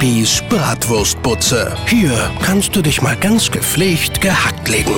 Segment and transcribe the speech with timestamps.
[0.00, 1.76] Bibis Bratwurstbutze.
[1.86, 2.10] Hier
[2.42, 4.94] kannst du dich mal ganz gepflegt gehackt legen.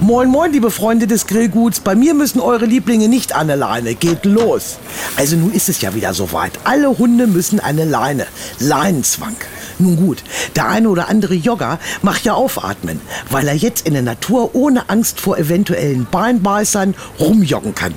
[0.00, 1.80] Moin, moin, liebe Freunde des Grillguts.
[1.80, 3.96] Bei mir müssen eure Lieblinge nicht an eine Leine.
[3.96, 4.78] Geht los.
[5.16, 6.52] Also nun ist es ja wieder soweit.
[6.62, 8.28] Alle Hunde müssen eine Leine.
[8.60, 9.34] Leinenzwang.
[9.80, 10.22] Nun gut,
[10.54, 13.00] der eine oder andere Jogger macht ja aufatmen,
[13.30, 17.94] weil er jetzt in der Natur ohne Angst vor eventuellen Beinbeißern rumjoggen kann.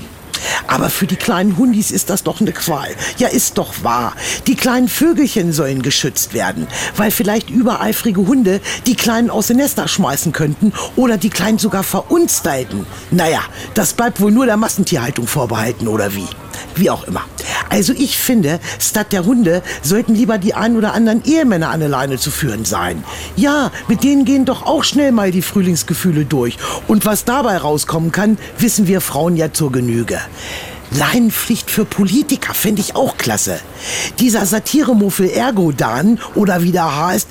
[0.72, 2.88] Aber für die kleinen Hundis ist das doch eine Qual.
[3.18, 4.14] Ja, ist doch wahr.
[4.48, 6.66] Die kleinen Vögelchen sollen geschützt werden,
[6.96, 11.84] weil vielleicht übereifrige Hunde die Kleinen aus den Nester schmeißen könnten oder die Kleinen sogar
[11.84, 12.88] verunstalten.
[13.12, 13.42] Naja,
[13.73, 16.28] das bleibt wohl nur der Massentierhaltung vorbehalten, oder wie?
[16.76, 17.26] Wie auch immer.
[17.70, 21.90] Also ich finde, statt der Hunde sollten lieber die ein oder anderen Ehemänner an der
[21.90, 23.03] Leine zu führen sein.
[23.36, 26.58] Ja, mit denen gehen doch auch schnell mal die Frühlingsgefühle durch.
[26.88, 30.20] Und was dabei rauskommen kann, wissen wir Frauen ja zur Genüge.
[30.91, 33.59] Leinenpflicht für Politiker finde ich auch klasse.
[34.20, 37.30] Dieser Satiremuffel Ergodan oder wie der heißt,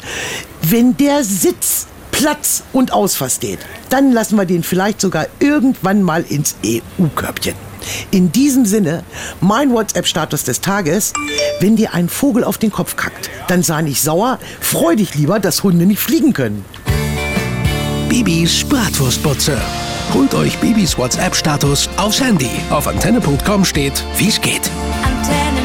[0.62, 6.22] wenn der Sitz Platz und Ausfass steht, dann lassen wir den vielleicht sogar irgendwann mal
[6.28, 7.54] ins EU-Körbchen.
[8.10, 9.04] In diesem Sinne,
[9.40, 11.12] mein WhatsApp-Status des Tages,
[11.60, 15.40] wenn dir ein Vogel auf den Kopf kackt, dann sei nicht sauer, freu dich lieber,
[15.40, 16.64] dass Hunde nicht fliegen können.
[18.08, 19.56] Bibis Bratwurstbutze.
[20.14, 22.50] Holt euch Bibis WhatsApp-Status aufs Handy.
[22.70, 24.70] Auf antenne.com steht, wie's geht.
[25.02, 25.59] Antennen